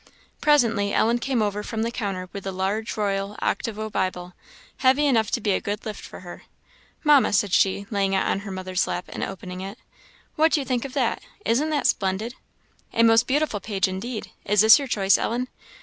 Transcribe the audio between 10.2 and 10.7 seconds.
"what do you